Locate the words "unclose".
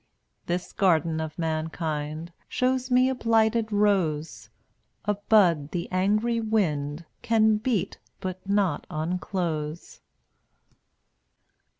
8.89-10.01